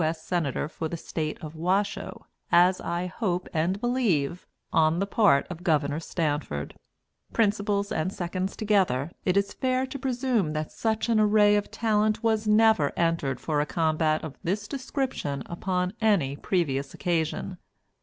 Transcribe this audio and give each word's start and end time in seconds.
S. 0.03 0.19
Senator 0.23 0.67
for 0.67 0.89
the 0.89 0.97
state 0.97 1.37
of 1.43 1.53
Washoe, 1.53 2.25
as 2.51 2.81
I 2.81 3.05
hope 3.05 3.47
and 3.53 3.79
believe 3.79 4.47
on 4.73 4.97
the 4.97 5.05
part 5.05 5.45
of 5.47 5.59
Gov. 5.61 6.01
Stanford. 6.01 6.73
Principals 7.33 7.91
and 7.91 8.11
seconds 8.11 8.55
together, 8.55 9.11
it 9.25 9.37
is 9.37 9.53
fair 9.53 9.85
to 9.85 9.99
presume 9.99 10.53
that 10.53 10.71
such 10.71 11.07
an 11.07 11.19
array 11.19 11.55
of 11.55 11.69
talent 11.69 12.23
was 12.23 12.47
never 12.47 12.91
entered 12.97 13.39
for 13.39 13.61
a 13.61 13.67
combat 13.67 14.23
of 14.23 14.39
this 14.43 14.67
description 14.67 15.43
upon 15.45 15.93
any 16.01 16.35
previous 16.35 16.95
occasion. 16.95 17.59